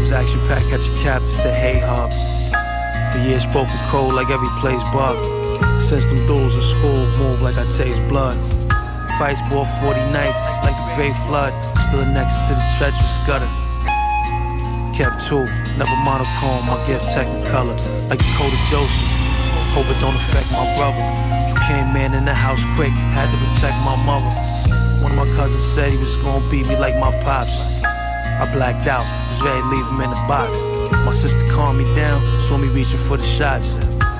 Was 0.00 0.10
action 0.10 0.40
packed, 0.48 0.66
catch 0.72 0.82
a 0.82 0.94
cap 1.04 1.20
to 1.20 1.36
the 1.44 1.52
hay 1.52 1.78
hub. 1.78 2.10
For 3.12 3.20
years 3.20 3.42
spoke 3.42 3.68
with 3.68 3.84
cold 3.92 4.14
like 4.14 4.30
every 4.30 4.50
place 4.58 4.82
bug. 4.90 5.20
Since 5.86 6.06
them 6.06 6.26
duels 6.26 6.54
in 6.54 6.64
school, 6.80 7.04
move 7.20 7.42
like 7.42 7.56
I 7.58 7.66
taste 7.76 8.00
blood. 8.08 8.34
Fights 9.18 9.44
bought 9.52 9.68
40 9.84 10.00
nights, 10.10 10.42
like 10.64 10.74
the 10.74 10.94
great 10.96 11.16
flood. 11.28 11.52
Still 11.94 12.10
a 12.10 12.10
nexus 12.10 12.48
to 12.48 12.54
the 12.58 12.66
treacherous 12.74 13.14
gutter 13.22 13.46
kept 14.98 15.26
two, 15.30 15.46
never 15.78 15.94
monochrome, 16.02 16.66
my 16.66 16.74
gift 16.90 17.06
technicolor, 17.14 17.78
like 18.10 18.18
the 18.18 18.30
code 18.34 18.50
of 18.50 18.58
Joseph. 18.66 19.10
Hope 19.74 19.86
it 19.86 19.98
don't 20.02 20.14
affect 20.14 20.50
my 20.50 20.66
brother. 20.74 20.98
Came 21.70 21.94
man 21.94 22.14
in 22.14 22.24
the 22.24 22.34
house 22.34 22.58
quick, 22.74 22.90
had 23.14 23.30
to 23.30 23.38
protect 23.38 23.78
my 23.86 23.94
mother. 24.02 24.26
One 25.02 25.12
of 25.14 25.18
my 25.18 25.30
cousins 25.38 25.62
said 25.74 25.92
he 25.92 25.96
was 25.96 26.16
gonna 26.16 26.42
beat 26.50 26.66
me 26.66 26.76
like 26.76 26.98
my 26.98 27.14
pops. 27.22 27.54
I 27.86 28.50
blacked 28.52 28.88
out, 28.88 29.06
was 29.30 29.42
ready 29.46 29.62
to 29.62 29.68
leave 29.70 29.86
him 29.86 30.00
in 30.00 30.10
the 30.10 30.22
box. 30.26 30.50
My 31.06 31.14
sister 31.14 31.46
calmed 31.54 31.78
me 31.78 31.86
down, 31.94 32.18
saw 32.48 32.56
me 32.56 32.66
reaching 32.74 32.98
for 33.06 33.18
the 33.18 33.26
shots. 33.38 33.70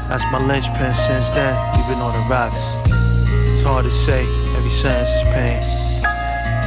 That's 0.06 0.22
my 0.30 0.38
linchpin 0.46 0.94
since 1.10 1.26
then, 1.34 1.58
we've 1.74 1.88
been 1.90 1.98
on 1.98 2.14
the 2.14 2.22
rocks. 2.30 2.62
It's 3.50 3.66
hard 3.66 3.82
to 3.84 3.90
say, 4.06 4.22
every 4.54 4.70
sentence 4.70 5.10
is 5.10 5.22
pain. 5.34 5.83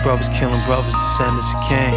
Brothers 0.04 0.30
killing 0.30 0.64
brothers, 0.66 0.94
descendants 0.94 1.48
of 1.54 1.60
Cain. 1.68 1.94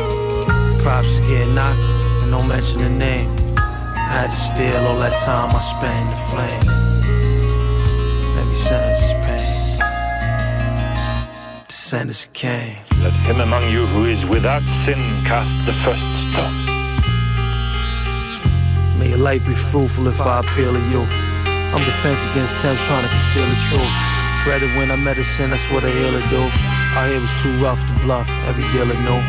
Props 0.82 1.06
is 1.06 1.20
getting 1.28 1.54
knocked 1.54 1.78
and 2.22 2.30
no 2.30 2.42
mention 2.42 2.78
the 2.78 2.88
name. 2.88 3.28
I 3.56 4.26
had 4.26 4.30
to 4.30 4.36
steal 4.54 4.86
all 4.86 4.98
that 4.98 5.16
time 5.22 5.50
I 5.54 5.60
spent 5.76 5.94
in 6.02 6.08
the 6.10 6.16
flame. 6.30 6.64
Every 8.40 8.56
sentence 8.56 8.98
is 8.98 9.12
pain. 9.24 9.50
The 11.68 11.72
sentence 11.72 12.28
came. 12.32 12.76
Let 13.02 13.12
him 13.12 13.40
among 13.40 13.70
you 13.70 13.86
who 13.86 14.06
is 14.06 14.24
without 14.26 14.62
sin 14.84 14.98
cast 15.24 15.52
the 15.66 15.72
first 15.84 16.02
stone. 16.32 16.56
May 18.98 19.10
your 19.10 19.18
life 19.18 19.46
be 19.46 19.54
fruitful 19.54 20.08
if 20.08 20.20
I 20.20 20.40
appeal 20.40 20.72
to 20.72 20.80
you. 20.90 21.06
I'm 21.72 21.84
defense 21.84 22.18
against 22.32 22.52
temps 22.62 22.82
trying 22.88 23.04
to 23.04 23.08
conceal 23.08 23.46
the 23.46 23.56
truth. 23.70 23.94
Rather 24.48 24.68
when 24.78 24.90
I 24.90 24.96
medicine, 24.96 25.50
that's 25.50 25.70
what 25.70 25.84
a 25.84 25.90
healer 25.90 26.22
do. 26.28 26.50
Our 26.98 27.06
hair 27.06 27.20
was 27.20 27.30
too 27.38 27.54
rough 27.62 27.78
to 27.78 27.94
bluff, 28.02 28.26
every 28.50 28.66
dealer 28.74 28.98
knew. 28.98 29.22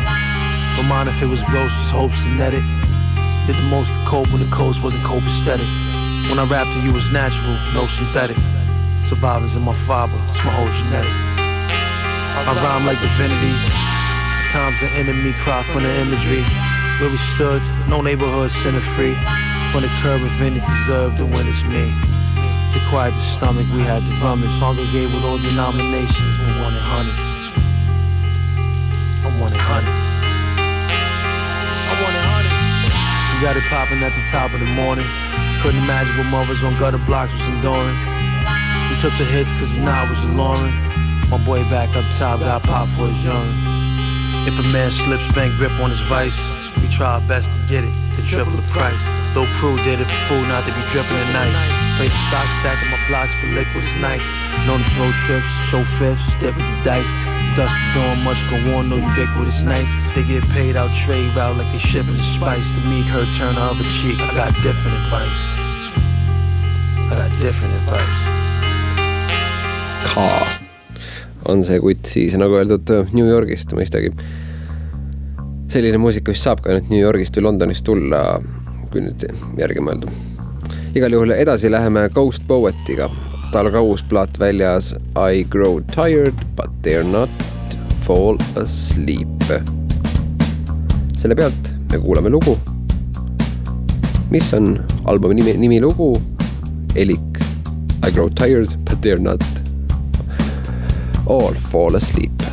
But 0.74 0.82
mine 0.90 1.06
if 1.06 1.22
it 1.22 1.30
was 1.30 1.42
gross, 1.46 1.70
his 1.70 1.90
hopes 1.94 2.18
to 2.26 2.28
net 2.28 2.54
it. 2.54 2.66
Did 3.46 3.54
the 3.54 3.68
most 3.70 3.86
to 3.94 4.02
cope 4.02 4.26
when 4.34 4.42
the 4.42 4.50
coast 4.50 4.82
wasn't 4.82 5.06
copacetic. 5.06 5.70
When 6.26 6.42
I 6.42 6.44
rapped 6.50 6.74
to 6.74 6.80
you 6.82 6.92
was 6.92 7.06
natural, 7.14 7.54
no 7.70 7.86
synthetic. 7.86 8.36
Survivors 9.06 9.54
in 9.54 9.62
my 9.62 9.74
fiber, 9.86 10.18
it's 10.34 10.42
my 10.42 10.50
whole 10.50 10.70
genetic. 10.74 11.14
I 12.42 12.50
rhyme 12.58 12.82
like 12.82 12.98
divinity. 12.98 13.54
Times 14.50 14.74
the 14.82 14.90
enemy 14.98 15.32
cry 15.46 15.62
from 15.62 15.86
the 15.86 15.94
imagery. 15.94 16.42
Where 16.98 17.10
we 17.14 17.18
stood, 17.38 17.62
no 17.86 18.02
neighborhood 18.02 18.50
center 18.62 18.82
free. 18.98 19.14
From 19.70 19.86
the 19.86 19.92
curb 20.02 20.22
of 20.22 20.34
any 20.42 20.58
deserved 20.58 21.18
to 21.18 21.26
win 21.26 21.46
it's 21.46 21.62
me. 21.70 21.94
To 22.74 22.78
quiet 22.90 23.14
the 23.14 23.24
stomach, 23.38 23.66
we 23.70 23.86
had 23.86 24.02
to 24.02 24.12
rummage. 24.18 24.50
Congregate 24.58 25.14
with 25.14 25.22
all 25.22 25.38
denominations, 25.38 26.36
but 26.42 26.58
one 26.58 26.74
in 26.74 26.82
hundreds. 26.82 27.31
One 29.40 29.52
in 29.52 29.58
hundreds. 29.58 30.02
One 32.02 32.12
in 32.12 32.24
hundreds. 32.26 32.58
We 33.32 33.36
got 33.40 33.56
it 33.56 33.64
popping 33.70 34.02
at 34.02 34.12
the 34.12 34.24
top 34.28 34.52
of 34.52 34.60
the 34.60 34.70
morning. 34.74 35.06
Couldn't 35.62 35.82
imagine 35.82 36.18
what 36.18 36.26
mothers 36.26 36.62
on 36.62 36.74
gutter 36.78 36.98
blocks 37.06 37.32
was 37.32 37.46
enduring. 37.48 37.96
We 38.90 39.00
took 39.00 39.14
the 39.14 39.24
hits 39.24 39.50
cause 39.56 39.72
the 39.72 39.80
night 39.80 40.10
was 40.10 40.18
alluring. 40.26 40.74
My 41.30 41.38
boy 41.46 41.64
back 41.72 41.94
up 41.96 42.04
top 42.18 42.40
got 42.40 42.62
popped 42.62 42.92
for 42.92 43.08
his 43.08 43.16
urine. 43.24 43.56
If 44.44 44.58
a 44.58 44.66
man 44.74 44.90
slips, 44.90 45.24
bank 45.32 45.56
grip 45.56 45.72
on 45.80 45.88
his 45.88 46.02
vice. 46.10 46.36
We 46.82 46.90
try 46.90 47.16
our 47.16 47.24
best 47.24 47.48
to 47.48 47.60
get 47.70 47.84
it, 47.84 47.94
to 48.18 48.22
triple 48.26 48.52
the 48.52 48.66
price. 48.74 49.00
Though 49.32 49.46
crew 49.56 49.78
did 49.86 50.02
it 50.02 50.10
for 50.10 50.20
food, 50.28 50.44
not 50.50 50.66
to 50.66 50.72
be 50.74 50.82
dripping 50.90 51.16
at 51.16 51.30
night. 51.32 51.54
Play 51.96 52.10
the 52.10 52.20
stock, 52.28 52.44
stacking 52.60 52.90
my 52.90 53.00
blocks, 53.08 53.32
but 53.40 53.54
liquid's 53.54 53.88
nice. 54.02 54.24
Known 54.66 54.82
to 54.82 54.90
throw 54.92 55.10
trips, 55.24 55.48
show 55.70 55.84
fifths, 55.96 56.26
dip 56.36 56.54
the 56.54 56.80
dice. 56.84 57.31
Dust 57.56 57.74
doing 57.92 58.22
much 58.24 58.40
go 58.48 58.56
on, 58.76 58.88
no 58.88 58.96
ubiquitous 58.96 59.62
nice. 59.62 59.92
They 60.14 60.24
get 60.24 60.42
paid 60.50 60.76
out 60.76 60.90
trade 61.04 61.34
route 61.36 61.56
like 61.58 61.70
they 61.72 61.78
shipping 61.78 62.16
spice. 62.36 62.68
The 62.76 62.80
meek 62.88 63.04
her 63.12 63.24
turn 63.36 63.54
the 63.56 63.60
other 63.60 63.84
cheek. 64.00 64.18
I 64.18 64.34
got 64.34 64.52
different 64.62 64.96
advice. 65.02 65.38
I 67.10 67.14
got 67.20 67.30
different 67.40 67.74
advice. 67.74 68.16
K 70.14 70.16
on 71.50 71.64
see 71.64 71.80
kutt 71.82 72.06
siis 72.06 72.36
nagu 72.38 72.56
öeldud 72.56 72.88
New 73.12 73.26
Yorgist 73.26 73.74
mõistagi. 73.76 74.12
selline 75.72 75.98
muusika 75.98 76.32
vist 76.32 76.44
saab 76.44 76.60
ka 76.62 76.70
ainult 76.72 76.90
New 76.92 77.00
Yorgist 77.00 77.36
või 77.38 77.46
Londonist 77.46 77.84
tulla, 77.84 78.22
kui 78.92 79.00
nüüd 79.00 79.24
järgi 79.58 79.80
mõelda. 79.80 80.12
igal 80.94 81.12
juhul 81.12 81.32
edasi 81.36 81.70
läheme 81.72 82.08
Ghost 82.14 82.46
Poetiga. 82.46 83.10
Tal 83.52 83.68
ka 83.68 83.80
uus 83.84 84.00
plaat 84.08 84.38
väljas 84.40 84.94
I 85.12 85.42
grow 85.54 85.80
tired 85.92 86.36
but 86.56 86.70
dare 86.84 87.04
not 87.04 87.28
fall 88.04 88.38
asleep. 88.56 89.44
selle 91.20 91.36
pealt 91.36 91.68
me 91.92 91.98
kuulame 92.00 92.30
lugu, 92.32 92.56
mis 94.32 94.52
on 94.56 94.78
albumi 95.04 95.34
nimi, 95.40 95.52
nimi 95.64 95.80
lugu, 95.84 96.14
elik 96.96 97.42
I 98.02 98.10
grow 98.10 98.28
tired 98.28 98.72
but 98.86 99.00
dare 99.04 99.20
not 99.20 99.44
all 101.26 101.54
fall 101.54 101.94
asleep. 101.94 102.51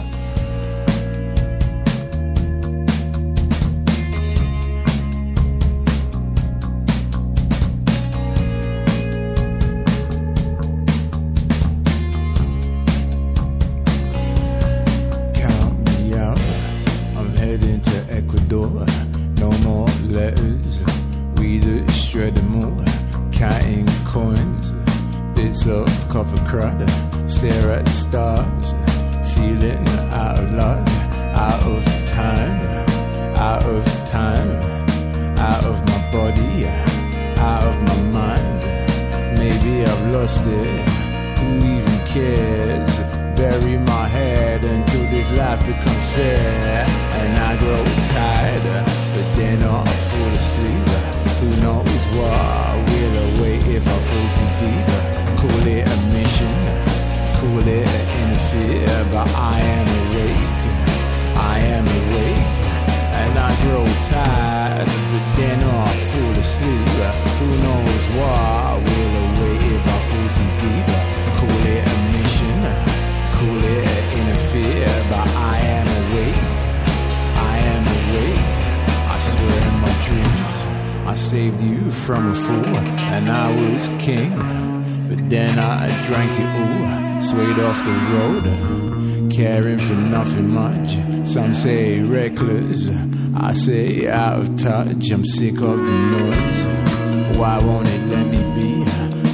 I'm 95.19 95.25
sick 95.25 95.55
of 95.55 95.79
the 95.79 95.91
noise. 95.91 97.37
Why 97.37 97.59
won't 97.59 97.87
it 97.87 98.01
let 98.07 98.25
me 98.27 98.37
be? 98.55 98.85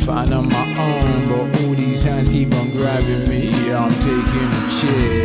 Find 0.05 0.33
on 0.33 0.49
my 0.49 0.67
own, 0.79 1.27
but 1.27 1.61
all 1.61 1.75
these 1.75 2.03
hands 2.03 2.29
keep 2.29 2.53
on 2.55 2.71
grabbing 2.71 3.29
me. 3.29 3.71
I'm 3.71 3.93
taking 3.95 4.49
a 4.61 4.69
chair, 4.79 5.24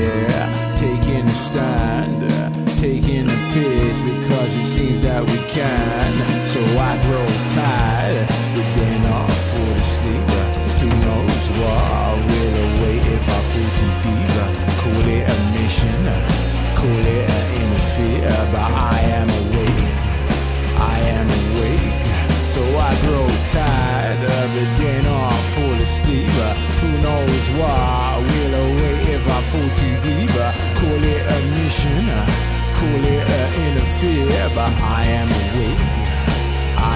why? 27.60 28.16
Will 28.28 28.54
await 28.62 29.08
if 29.16 29.24
I 29.36 29.40
fall 29.50 29.70
too 29.80 29.94
deep. 30.06 30.30
Call 30.80 31.02
it 31.14 31.22
a 31.36 31.38
mission, 31.56 32.02
uh, 32.08 32.26
call 32.76 33.04
it 33.16 33.24
a 33.38 33.42
interfere, 33.66 34.48
but 34.56 34.72
I 34.98 35.02
am 35.20 35.28
awake. 35.42 35.84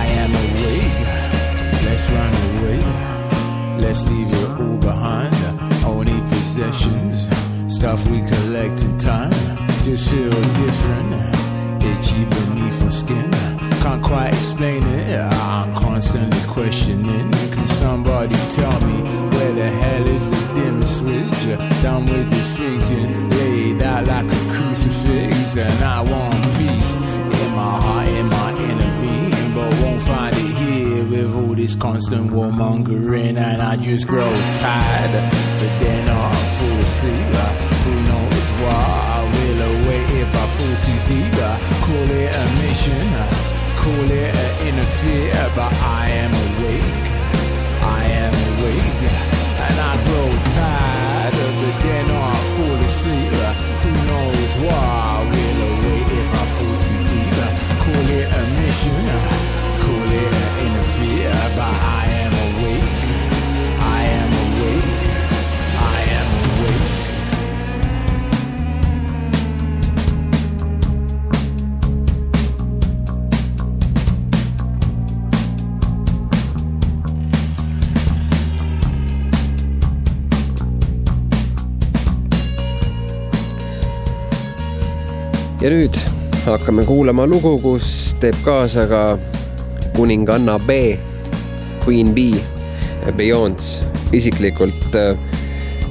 I 0.00 0.02
am 0.22 0.32
awake. 0.44 1.00
Let's 1.86 2.06
run 2.16 2.32
away. 2.48 2.80
Let's 3.84 4.02
leave 4.06 4.32
it 4.32 4.50
all 4.60 4.78
behind. 4.78 5.34
Only 5.84 6.18
possessions, 6.32 7.16
stuff 7.68 8.06
we 8.08 8.20
collect 8.22 8.82
in 8.82 8.96
time. 8.98 9.32
Just 9.84 10.08
feel 10.10 10.30
different, 10.64 11.12
itchy 11.90 12.24
beneath 12.24 12.82
my 12.82 12.90
skin 12.90 13.34
can't 13.84 14.02
quite 14.02 14.32
explain 14.32 14.82
it. 14.82 15.20
I'm 15.20 15.74
constantly 15.74 16.40
questioning. 16.48 17.30
Can 17.52 17.66
somebody 17.66 18.34
tell 18.56 18.80
me 18.80 19.33
the 19.54 19.70
hell 19.70 20.06
is 20.06 20.30
the 20.30 20.42
dimmer 20.54 20.86
switch? 20.86 21.82
Done 21.82 22.06
with 22.06 22.30
this 22.30 22.56
thinking, 22.58 23.30
laid 23.30 23.82
out 23.82 24.06
like 24.06 24.26
a 24.26 24.40
crucifix, 24.52 25.56
and 25.56 25.84
I 25.84 26.00
want 26.00 26.42
peace 26.56 26.94
in 27.40 27.50
my 27.54 27.74
heart, 27.84 28.08
in 28.08 28.26
my 28.26 28.50
inner 28.68 28.92
being, 29.00 29.54
but 29.54 29.72
won't 29.82 30.02
find 30.02 30.36
it 30.36 30.56
here 30.62 31.04
with 31.04 31.34
all 31.34 31.54
this 31.54 31.74
constant 31.74 32.30
warmongering, 32.30 33.36
and 33.36 33.62
I 33.62 33.76
just 33.76 34.06
grow 34.06 34.30
tired. 34.52 35.14
But 35.60 35.72
then 35.82 36.08
I 36.08 36.32
fall 36.56 36.78
asleep. 36.86 37.34
Who 37.84 37.94
knows 38.08 38.46
why 38.62 38.84
I 39.16 39.20
will 39.34 39.60
await 39.70 40.22
if 40.22 40.30
I 40.34 40.46
fall 40.56 40.76
too 40.86 41.00
deep? 41.08 41.34
Call 41.84 42.10
it 42.10 42.34
a 42.34 42.44
mission 42.62 43.54
call 43.84 44.10
it 44.10 44.34
an 44.34 44.68
interfere, 44.68 45.52
but 45.54 45.72
I 45.72 46.08
am 46.08 46.32
awake. 46.44 47.13
Ja 85.64 85.70
nüüd 85.72 85.96
hakkame 86.44 86.82
kuulama 86.84 87.24
lugu, 87.24 87.54
kus 87.62 87.86
teeb 88.20 88.36
kaasa 88.44 88.82
ka 88.84 88.98
kuninganna 89.96 90.58
B, 90.60 90.98
Queen 91.86 92.10
B, 92.12 92.34
Beyonce 93.16 93.86
isiklikult. 94.12 94.84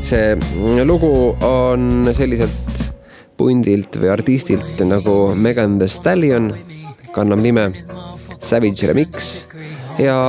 see 0.03 0.35
lugu 0.85 1.09
on 1.47 2.11
selliselt 2.13 2.83
pundilt 3.37 3.97
või 3.97 4.11
artistilt 4.13 4.83
nagu 4.85 5.33
Megan 5.33 5.79
Thee 5.79 5.89
Stallion, 5.89 6.51
kannab 7.15 7.41
nime 7.41 7.71
Savage 8.43 8.91
Remix 8.91 9.47
ja 9.97 10.19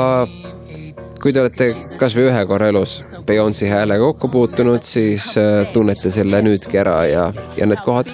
kui 1.20 1.34
te 1.34 1.42
olete 1.42 1.74
kasvõi 2.01 2.30
ühe 2.30 2.47
korra 2.49 2.72
elus 2.72 2.97
Beyonce'i 3.26 3.68
häälega 3.68 4.09
kokku 4.09 4.32
puutunud, 4.32 4.88
siis 4.88 5.34
tunnete 5.76 6.14
selle 6.14 6.40
nüüdki 6.47 6.80
ära 6.80 7.03
ja, 7.11 7.28
ja 7.59 7.68
need 7.68 7.84
kohad 7.84 8.09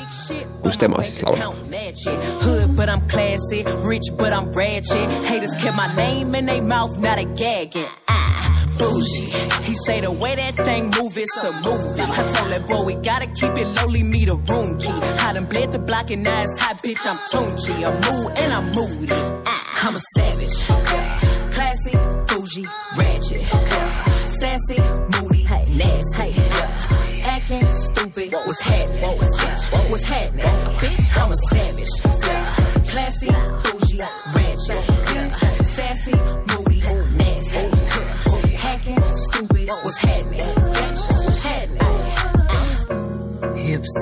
tema 0.79 1.03
siis 1.03 1.23
laulab. 1.23 1.55
Hood, 2.43 2.77
but 2.77 2.89
I'm 2.89 3.01
classy, 3.09 3.65
rich, 3.83 4.11
but 4.17 4.33
I'm 4.33 4.53
ratchet. 4.53 5.09
Haters 5.25 5.51
kept 5.63 5.77
my 5.77 5.95
name 5.95 6.35
in 6.35 6.47
their 6.47 6.63
mouth, 6.63 6.99
now 6.99 7.15
they 7.17 7.25
gagging. 7.25 7.87
Ah, 8.09 8.67
bougie. 8.79 9.31
He 9.65 9.75
say 9.87 10.01
the 10.01 10.11
way 10.11 10.35
that 10.37 10.57
thing 10.57 10.91
move, 10.99 11.17
it's 11.17 11.37
a 11.45 11.53
movie. 11.53 12.01
I 12.01 12.33
told 12.35 12.51
that 12.53 12.67
boy 12.67 12.83
we 12.85 12.95
gotta 12.95 13.27
keep 13.27 13.53
it 13.57 13.67
lowly, 13.77 14.03
me 14.03 14.25
the 14.25 14.37
room 14.37 14.79
key. 14.79 14.89
I 15.27 15.33
done 15.33 15.47
bled 15.47 15.73
the 15.73 15.79
block 15.79 16.11
and 16.11 16.23
now 16.23 16.43
it's 16.43 16.59
hot, 16.59 16.83
bitch, 16.83 17.07
I'm 17.07 17.19
Tunchi. 17.31 17.75
I'm 17.85 17.95
mood 18.07 18.39
and 18.39 18.53
I'm 18.53 18.73
moody. 18.75 19.13
Ah, 19.47 19.89
I'm 19.89 19.97
a 19.97 20.01
savage. 20.17 20.57
Classy, 21.53 21.93
bougie, 22.29 22.67
ratchet, 22.97 23.43
sassy, 24.41 24.79
moody, 25.13 25.45
nasty, 25.77 26.50
acting 27.53 27.73
stupid. 27.73 28.33
What's 28.33 28.61
happening? 28.61 29.03
What's 29.91 30.05
happening? 30.05 30.45
Bitch, 30.79 31.17
I'm 31.17 31.33
a 31.33 31.37
savage. 31.37 32.91
Classy, 32.91 33.30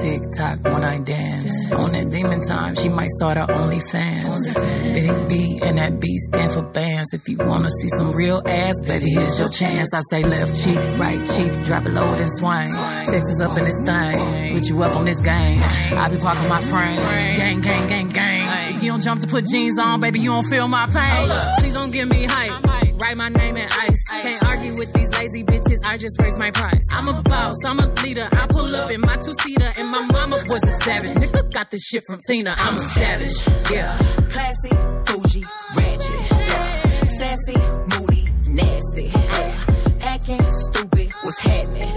Tick 0.01 0.23
tock 0.37 0.59
when 0.65 0.85
I 0.85 0.99
dance. 0.99 1.73
On 1.73 1.91
that 1.93 2.11
demon 2.11 2.41
time, 2.43 2.75
she 2.75 2.89
might 2.89 3.11
start 3.11 3.37
her 3.39 3.47
OnlyFans. 3.47 4.55
Big 4.95 5.29
B 5.29 5.61
and 5.63 5.79
that 5.79 6.01
B 6.01 6.17
stand 6.19 6.53
for 6.53 6.63
bands. 6.63 7.13
If 7.15 7.29
you 7.29 7.37
wanna 7.39 7.71
see 7.71 7.89
some 7.97 8.13
real 8.13 8.43
ass, 8.47 8.75
baby, 8.87 9.11
here's 9.11 9.39
your 9.39 9.49
chance. 9.49 9.95
I 9.95 10.01
say 10.11 10.23
left 10.25 10.63
cheek, 10.63 10.79
right 10.99 11.21
cheek, 11.27 11.65
drop 11.65 11.87
it 11.87 11.93
low 11.93 12.13
and 12.15 12.31
swing. 12.39 12.71
Texas 13.07 13.41
up 13.41 13.57
in 13.57 13.65
this 13.65 13.81
thing, 13.85 14.55
put 14.55 14.69
you 14.69 14.83
up 14.83 14.97
on 14.97 15.05
this 15.05 15.21
game. 15.21 15.61
I 15.97 16.09
be 16.11 16.19
parking 16.19 16.49
my 16.49 16.61
frame, 16.61 17.01
gang, 17.37 17.61
gang, 17.61 17.89
gang, 17.89 18.09
gang. 18.09 18.75
If 18.75 18.83
you 18.83 18.91
don't 18.91 19.03
jump 19.03 19.21
to 19.23 19.27
put 19.27 19.47
jeans 19.47 19.79
on, 19.79 20.01
baby, 20.01 20.21
you 20.21 20.31
don't 20.31 20.45
feel 20.45 20.69
my 20.69 20.87
pain. 20.87 21.31
Please 21.59 21.75
don't 21.75 21.93
give 21.93 22.09
me 22.09 22.25
hype. 22.25 22.68
Write 22.99 23.17
my 23.17 23.29
name 23.29 23.57
in 23.57 23.69
ice. 23.71 24.03
Can't 24.11 24.43
argue 24.45 24.75
with 24.77 24.93
these 24.93 25.11
lazy 25.17 25.45
bitches. 25.45 25.77
I 25.85 25.97
just 25.97 26.21
raise 26.21 26.37
my 26.39 26.51
price. 26.51 26.85
I'm 26.93 27.09
a 27.09 27.23
boss. 27.23 27.55
I'm 27.65 27.79
a 27.79 27.87
leader. 28.03 28.29
I 28.33 28.47
pull 28.49 28.75
up 28.75 28.91
in 28.91 29.01
my 29.01 29.17
two 29.17 29.33
seater, 29.43 29.71
and 29.79 29.89
my 29.89 30.05
mama 30.07 30.37
was 30.49 30.63
a 30.65 30.77
savage. 30.83 31.13
Nigga 31.13 31.53
got 31.53 31.71
this 31.71 31.85
shit 31.87 32.03
from 32.07 32.21
Tina. 32.27 32.55
I'm 32.59 32.77
a 32.77 32.81
savage. 32.81 33.71
Yeah. 33.73 33.97
Classy, 34.31 34.71
bougie, 35.07 35.45
ratchet, 35.77 36.31
Yeah. 36.31 37.05
sassy, 37.19 37.57
moody, 37.99 38.29
nasty, 38.49 39.13
Yeah. 39.15 40.03
acting 40.03 40.43
stupid. 40.51 41.13
What's 41.23 41.39
happening? 41.39 41.89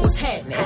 What's 0.00 0.16
happening? 0.20 0.58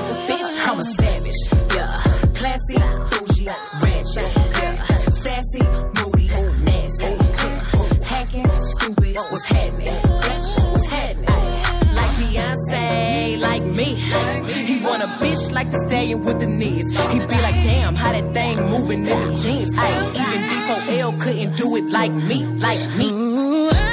Like 15.57 15.71
the 15.71 15.79
stallion 15.79 16.23
with 16.23 16.39
the 16.39 16.47
knees. 16.47 16.91
he'd 16.93 17.29
be 17.33 17.39
like, 17.47 17.59
damn, 17.65 17.95
how 17.95 18.13
that 18.13 18.35
thing 18.35 18.57
moving 18.69 19.07
in 19.07 19.19
the 19.23 19.35
jeans. 19.43 19.73
Ay, 19.79 19.91
even 20.23 20.41
D4L 20.51 21.19
couldn't 21.19 21.57
do 21.57 21.77
it 21.77 21.87
like 21.89 22.13
me, 22.13 22.45
like 22.67 22.83
me. 22.99 23.09
Ooh, 23.11 23.86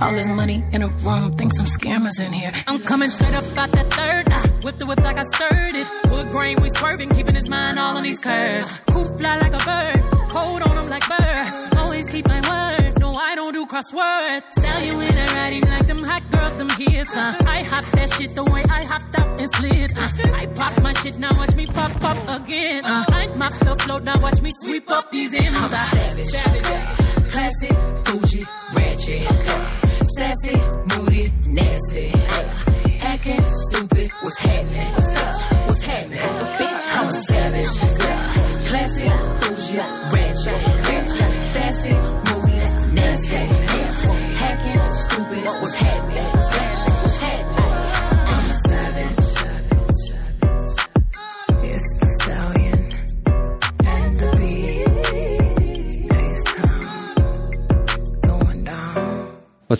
All 0.00 0.12
this 0.12 0.28
money 0.28 0.64
in 0.72 0.82
a 0.82 0.88
room, 0.88 1.36
think 1.36 1.52
some 1.54 1.66
scammers 1.66 2.18
in 2.20 2.32
here. 2.32 2.52
I'm 2.66 2.80
coming 2.80 3.08
straight 3.08 3.34
up 3.34 3.44
out 3.56 3.70
that 3.70 3.86
third. 3.86 4.28
I 4.32 4.40
whip 4.64 4.76
the 4.78 4.86
whip 4.86 5.00
like 5.00 5.18
I 5.18 5.22
stirred 5.22 5.74
it. 5.74 5.86
Wood 6.10 6.28
grain, 6.30 6.60
we 6.60 6.68
swerving, 6.70 7.10
keeping 7.10 7.34
his 7.34 7.48
mind 7.48 7.78
all 7.78 7.96
on 7.96 8.02
these 8.02 8.20
curves. 8.20 8.80
Coop 8.90 9.18
fly 9.18 9.38
like 9.38 9.54
a 9.54 9.64
bird, 9.64 10.00
cold 10.30 10.62
on 10.62 10.76
him 10.76 10.88
like 10.88 11.06
birds. 11.08 11.68
Always 11.76 12.08
keep 12.10 12.26
my 12.26 12.40
word, 12.40 12.98
no 12.98 13.14
I 13.14 13.34
don't 13.34 13.52
do 13.52 13.66
crosswords. 13.66 14.50
Sell 14.50 14.84
you 14.84 15.00
in 15.00 15.16
a 15.16 15.26
riding 15.34 15.62
like 15.62 15.86
them 15.86 16.02
hot 16.02 16.22
girls, 16.30 16.56
them 16.56 16.70
hits. 16.70 17.16
Uh. 17.16 17.36
I 17.46 17.62
hop 17.62 17.84
that 17.96 18.12
shit 18.14 18.34
the 18.34 18.44
way 18.44 18.62
I 18.68 18.84
hopped 18.84 19.18
up 19.18 19.38
and 19.38 19.54
slid. 19.54 19.96
Uh. 19.96 20.08
I 20.34 20.46
pop 20.46 20.82
my 20.82 20.92
shit, 20.92 21.18
now 21.18 21.32
watch 21.34 21.54
me 21.54 21.66
pop 21.66 22.02
up 22.02 22.40
again. 22.40 22.84
Uh. 22.84 23.04
I 23.08 23.28
mop 23.36 23.52
the 23.52 23.76
float, 23.84 24.02
now 24.02 24.18
watch 24.20 24.42
me 24.42 24.52
sweep 24.60 24.90
up 24.90 25.12
these 25.12 25.34
M's. 25.34 25.72
Uh. 25.72 25.93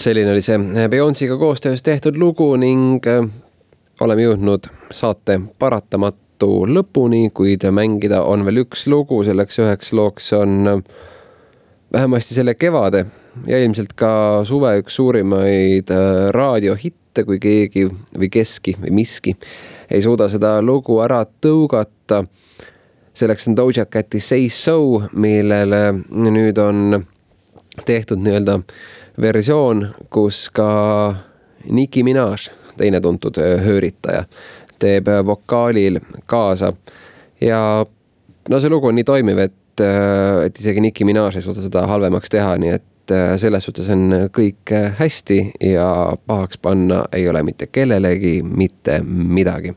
Selline 0.05 0.33
oli 0.35 0.43
see 0.45 0.89
Beyonce'iga 0.91 1.37
koostöös 1.41 1.83
tehtud 1.83 2.17
lugu 2.21 2.51
ning 2.61 3.07
äh, 3.09 3.25
oleme 4.05 4.27
jõudnud 4.27 4.69
saate 4.93 5.39
paratamatu 5.59 6.51
lõpuni, 6.69 7.31
kuid 7.33 7.65
mängida 7.73 8.21
on 8.29 8.45
veel 8.45 8.65
üks 8.67 8.85
lugu, 8.91 9.23
selleks 9.25 9.61
üheks 9.65 9.95
looks 9.97 10.33
on 10.37 10.69
äh, 10.69 10.83
vähemasti 11.93 12.37
selle 12.37 12.55
kevade 12.55 13.07
ja 13.47 13.63
ilmselt 13.65 13.95
ka 13.97 14.43
suve 14.45 14.75
üks 14.83 14.99
suurimaid 14.99 15.91
raadiohitte, 16.35 17.25
kui 17.25 17.41
keegi 17.41 17.87
või 17.89 18.29
keski 18.35 18.77
või 18.83 18.93
miski 19.01 19.37
ei 19.91 20.03
suuda 20.03 20.29
seda 20.29 20.59
lugu 20.63 20.99
ära 21.05 21.23
tõugata. 21.25 22.25
selleks 23.15 23.49
on 23.49 23.57
Doja 23.57 23.87
Cati 23.87 24.21
Say 24.21 24.49
So, 24.49 25.03
millele 25.13 25.93
nüüd 26.11 26.59
on 26.59 27.05
tehtud 27.87 28.23
nii-öelda 28.23 28.61
versioon, 29.21 29.89
kus 30.11 30.51
ka 30.51 31.15
Nicki 31.71 32.03
Minaj, 32.03 32.51
teine 32.77 33.01
tuntud 33.01 33.37
öö, 33.39 33.59
hööritaja, 33.59 34.25
teeb 34.79 35.09
öö, 35.09 35.27
vokaalil 35.27 36.01
kaasa. 36.27 36.73
ja 37.41 37.87
no 38.49 38.61
see 38.61 38.71
lugu 38.71 38.87
on 38.87 38.95
nii 38.95 39.05
toimiv, 39.05 39.39
et, 39.39 39.81
et 40.45 40.59
isegi 40.61 40.81
Nicki 40.81 41.05
Minaj 41.05 41.37
ei 41.37 41.43
suuda 41.43 41.63
seda 41.65 41.87
halvemaks 41.87 42.31
teha, 42.31 42.57
nii 42.59 42.75
et 42.75 42.91
selles 43.37 43.67
suhtes 43.67 43.89
on 43.93 44.15
kõik 44.33 44.71
hästi 44.99 45.39
ja 45.61 45.89
pahaks 46.27 46.57
panna 46.59 47.03
ei 47.13 47.29
ole 47.29 47.43
mitte 47.45 47.67
kellelegi 47.67 48.39
mitte 48.43 49.03
midagi. 49.05 49.75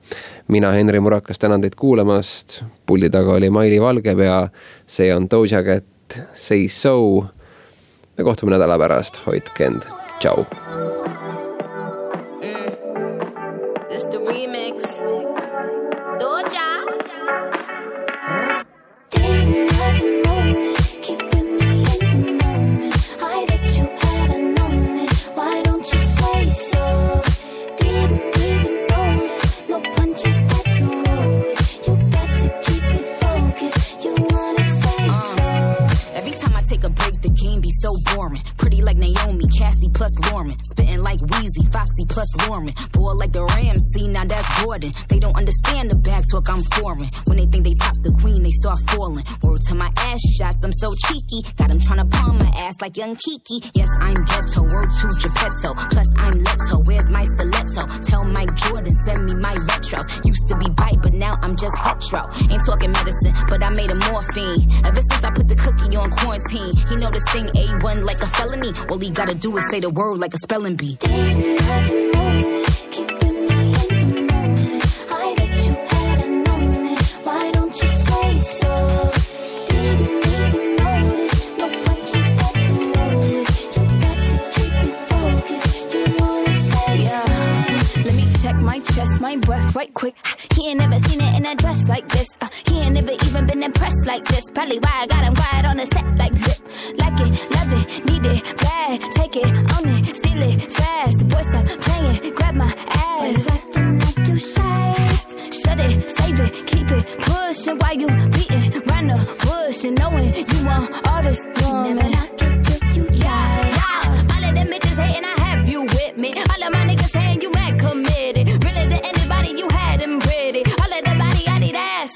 mina, 0.47 0.71
Henri 0.71 0.99
Murakas, 0.99 1.39
tänan 1.39 1.61
teid 1.61 1.75
kuulamast. 1.75 2.63
puldi 2.85 3.09
taga 3.09 3.33
oli 3.33 3.49
Maili 3.49 3.81
Valgepea, 3.81 4.49
see 4.87 5.15
on 5.15 5.27
Doja 5.31 5.63
Cat, 5.63 6.21
Say 6.33 6.67
So 6.67 7.25
me 8.17 8.23
kohtume 8.23 8.51
nädala 8.51 8.79
pärast, 8.81 9.21
hoidke 9.25 9.65
end, 9.65 9.89
tšau. 10.19 10.45
young 52.97 53.15
Kiki. 53.15 53.61
Yes, 53.75 53.89
I'm 54.01 54.15
ghetto, 54.25 54.63
World 54.73 54.89
to 54.89 55.07
Geppetto. 55.21 55.75
Plus, 55.91 56.07
I'm 56.17 56.33
Leto, 56.33 56.81
where's 56.85 57.07
my 57.09 57.25
stiletto? 57.25 57.85
Tell 58.07 58.25
Mike 58.25 58.55
Jordan, 58.55 58.93
send 59.03 59.23
me 59.23 59.35
my 59.35 59.53
retros. 59.69 60.25
Used 60.25 60.47
to 60.47 60.57
be 60.57 60.67
bite, 60.69 60.99
but 61.03 61.13
now 61.13 61.37
I'm 61.43 61.55
just 61.55 61.77
hetero. 61.77 62.27
Ain't 62.49 62.65
talking 62.65 62.91
medicine, 62.91 63.33
but 63.47 63.63
I 63.63 63.69
made 63.69 63.91
a 63.91 63.95
morphine. 64.09 64.65
Ever 64.83 65.01
since 65.09 65.23
I 65.23 65.31
put 65.31 65.47
the 65.47 65.55
cookie 65.55 65.95
on 65.95 66.09
quarantine, 66.09 66.73
he 66.89 66.95
know 66.95 67.11
this 67.11 67.23
thing 67.25 67.45
A1 67.45 68.03
like 68.03 68.17
a 68.17 68.27
felony. 68.27 68.73
All 68.89 68.97
he 68.97 69.11
gotta 69.11 69.35
do 69.35 69.55
is 69.57 69.65
say 69.69 69.79
the 69.79 69.91
word 69.91 70.17
like 70.17 70.33
a 70.33 70.39
spelling 70.39 70.75
bee. 70.75 70.97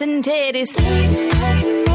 and 0.02 0.28
it 0.28 0.56
is 0.56 0.76
late 0.80 1.32
night. 1.34 1.91